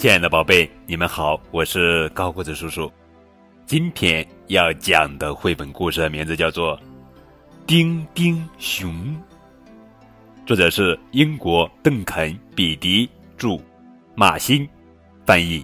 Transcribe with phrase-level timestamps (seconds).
[0.00, 2.90] 亲爱的宝贝，你们好，我是高个子叔叔。
[3.66, 6.74] 今天要讲的绘本故事的名字叫做
[7.66, 8.90] 《丁丁熊》，
[10.46, 13.60] 作者是英国邓肯·比迪著，
[14.14, 14.66] 马欣
[15.26, 15.62] 翻译。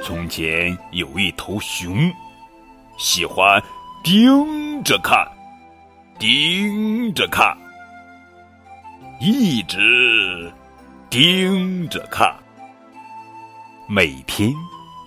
[0.00, 2.08] 从前有一头熊，
[2.98, 3.60] 喜欢
[4.04, 5.26] 盯着看，
[6.20, 7.63] 盯着看。
[9.20, 10.52] 一直
[11.08, 12.34] 盯着看。
[13.88, 14.52] 每天，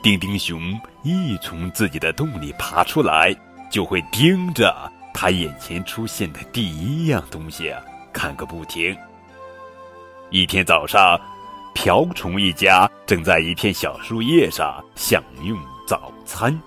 [0.01, 3.35] 丁丁熊一从自己的洞里爬出来，
[3.69, 4.73] 就会盯着
[5.13, 7.73] 他眼前出现的第一样东西
[8.13, 8.95] 看个不停。
[10.29, 11.19] 一天早上，
[11.73, 16.57] 瓢虫一家正在一片小树叶上享用早餐，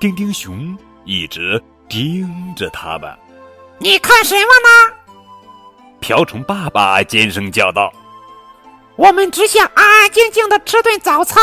[0.00, 3.16] 丁丁熊一直盯着他们。
[3.78, 5.03] 你看什么呢？
[6.06, 7.90] 瓢虫爸爸尖声叫道
[8.94, 11.42] ：“我们只想安安静静的吃顿早餐。”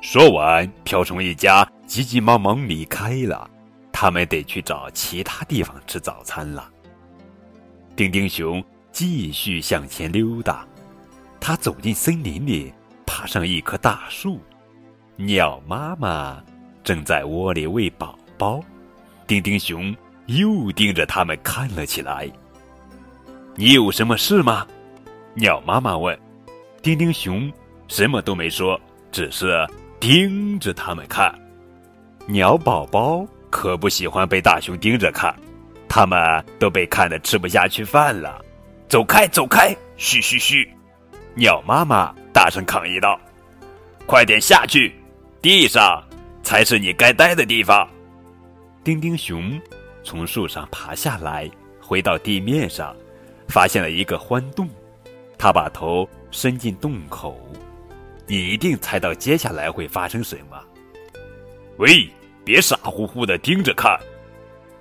[0.00, 3.46] 说完，瓢虫一家急急忙忙离开了，
[3.92, 6.66] 他们得去找其他地方吃早餐了。
[7.94, 10.66] 丁丁熊继续向前溜达，
[11.38, 12.72] 他走进森林里，
[13.04, 14.40] 爬上一棵大树，
[15.16, 16.42] 鸟妈妈
[16.82, 18.62] 正在窝里喂宝宝，
[19.26, 22.26] 丁丁熊又盯着他们看了起来。
[23.54, 24.66] 你有什么事吗？
[25.34, 26.18] 鸟妈妈问。
[26.80, 27.52] 丁丁熊
[27.86, 29.66] 什么都没说，只是
[30.00, 31.32] 盯着他们看。
[32.26, 35.34] 鸟宝宝可不喜欢被大熊盯着看，
[35.88, 36.18] 他们
[36.58, 38.42] 都被看得吃不下去饭了。
[38.88, 39.74] 走开，走开！
[39.96, 40.68] 嘘嘘嘘！
[41.34, 43.18] 鸟妈妈大声抗议道
[44.06, 44.94] ：“快点下去，
[45.40, 46.02] 地上
[46.42, 47.88] 才是你该待的地方。”
[48.82, 49.60] 丁丁熊
[50.02, 51.48] 从树上爬下来，
[51.80, 52.94] 回到地面上。
[53.52, 54.66] 发现了一个獾洞，
[55.36, 57.38] 他把头伸进洞口，
[58.26, 60.58] 你一定猜到接下来会发生什么。
[61.76, 62.08] 喂，
[62.46, 63.94] 别傻乎乎的盯着看！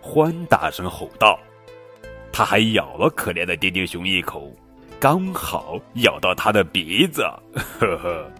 [0.01, 1.37] 獾大声吼道。
[2.31, 4.49] 他还咬了可怜的丁丁熊一口，
[5.01, 7.23] 刚好咬到他的鼻子。
[7.77, 8.31] 呵呵，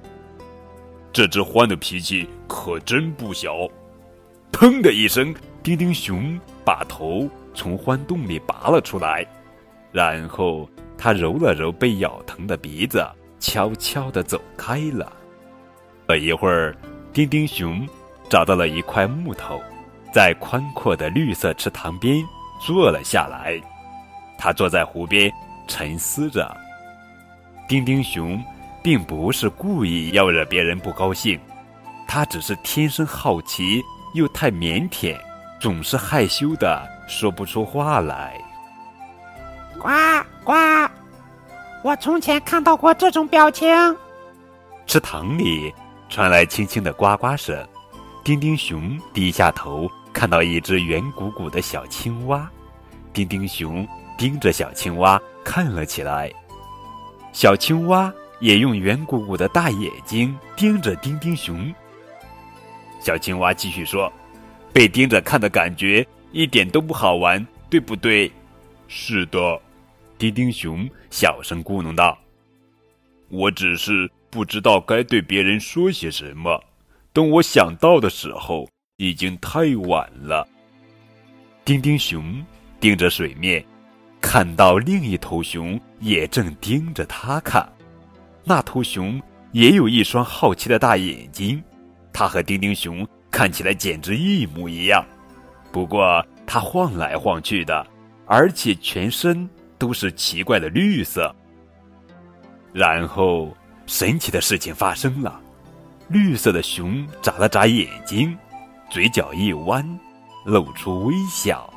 [1.12, 3.68] 这只獾的脾气可真不小。
[4.50, 9.28] 砰的一声，丁丁熊把头从獾洞里拔了出来。
[9.92, 13.06] 然后他揉了揉被咬疼的鼻子，
[13.40, 15.12] 悄悄地走开了。
[16.06, 16.76] 不一会儿，
[17.14, 17.88] 丁丁熊
[18.30, 19.62] 找到了一块木头，
[20.14, 22.24] 在宽阔的绿色池塘边
[22.60, 23.60] 坐了下来。
[24.38, 25.32] 他坐在湖边
[25.68, 26.56] 沉思着。
[27.68, 28.44] 丁丁熊
[28.84, 31.40] 并不是故意要惹别人不高兴，
[32.08, 33.82] 他只是天生好奇
[34.14, 35.18] 又太腼腆，
[35.60, 38.40] 总是害羞的说不出话来。
[39.82, 39.90] 呱
[40.44, 40.54] 呱！
[41.84, 43.68] 我从前看到过这种表情。
[44.86, 45.74] 池塘里
[46.08, 47.68] 传来轻轻的呱呱声。
[48.24, 52.48] 丁丁熊低下头，看到一只圆鼓鼓的小青蛙。
[53.12, 53.88] 丁丁熊
[54.20, 56.32] 盯着小青蛙看了起来。
[57.34, 61.74] 小青蛙也用圆鼓鼓的大眼睛盯着丁丁熊。
[63.00, 64.14] 小青蛙继续说
[64.72, 68.32] ：“被盯着看的感觉一点都不好玩，对不对
[68.88, 69.60] ？”“是的。”
[70.22, 72.16] 丁丁熊小声咕哝道
[73.30, 76.64] ：“我只是不知道该对别人说些什么，
[77.12, 80.48] 等我想到的时候，已经太晚了。”
[81.66, 82.46] 丁丁熊
[82.80, 83.66] 盯着水面，
[84.22, 87.68] 看到另一头熊也正盯着他看。
[88.44, 89.20] 那头熊
[89.54, 91.64] 也有一双好奇的大眼睛，
[92.14, 95.04] 它和丁丁熊看起来简直一模一样，
[95.72, 97.88] 不过它晃来晃去的，
[98.28, 99.50] 而且全身。
[99.82, 101.36] 都是奇怪的绿色。
[102.72, 103.52] 然后，
[103.88, 105.42] 神奇的事情发生了，
[106.08, 108.38] 绿色的熊眨了眨眼睛，
[108.92, 109.84] 嘴角一弯，
[110.46, 111.68] 露出微笑，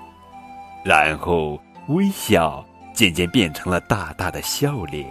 [0.84, 1.58] 然后
[1.88, 2.62] 微笑
[2.92, 5.08] 渐渐变成了大大的笑脸。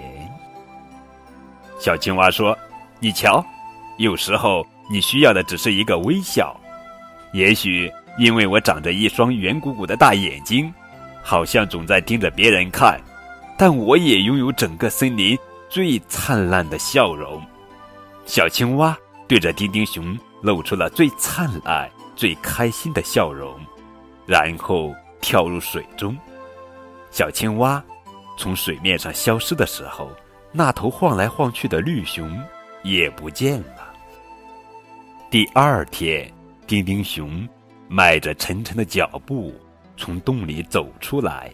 [1.80, 2.56] 小青蛙说
[3.02, 3.44] ：“你瞧，
[3.98, 6.56] 有时候你需要的只是一个微笑。
[7.34, 10.72] 也许因为我长着一双圆鼓鼓的大眼睛。”
[11.24, 13.00] 好像总在盯着别人看，
[13.58, 15.38] 但我也拥有整个森林
[15.70, 17.42] 最灿烂的笑容。
[18.26, 18.96] 小青蛙
[19.28, 23.58] 对着丁丁熊露出了最灿烂、最开心的笑容，
[24.26, 26.16] 然后跳入水中。
[27.10, 27.84] 小青蛙
[28.38, 30.12] 从水面上消失的时候，
[30.52, 32.38] 那头晃来晃去的绿熊
[32.84, 33.94] 也不见了。
[35.30, 36.32] 第二天，
[36.68, 37.48] 丁丁熊
[37.88, 39.54] 迈着沉沉的脚步。
[39.98, 41.54] 从洞里走出来，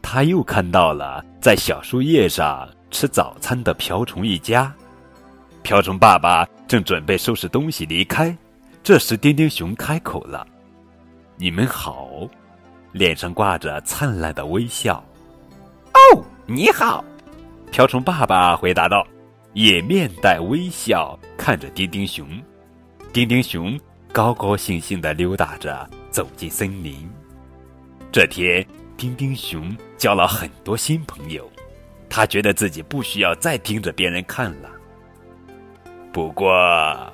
[0.00, 4.72] 他又看到了在小树叶上吃早餐的瓢虫一家。
[5.62, 8.36] 瓢虫爸爸正准备收拾东西离开，
[8.82, 10.46] 这时丁丁熊开口了
[11.36, 12.28] ：“你们好。”
[12.92, 15.02] 脸上挂着灿烂的微笑。
[15.94, 17.04] “哦，你好。”
[17.72, 19.04] 瓢虫爸爸回答道，
[19.52, 22.28] 也面带微笑看着丁丁熊。
[23.12, 23.76] 丁丁熊
[24.12, 27.10] 高高兴兴的溜达着走进森林。
[28.14, 28.64] 这天，
[28.96, 31.50] 丁丁熊交了很多新朋友，
[32.08, 34.70] 他觉得自己不需要再盯着别人看了。
[36.12, 37.12] 不过，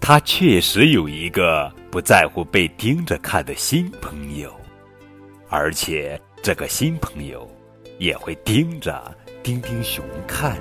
[0.00, 4.50] 他确实有一个不在乎被盯着看的新朋友，
[5.50, 7.46] 而且这个新朋友
[7.98, 10.56] 也会盯着丁丁熊看。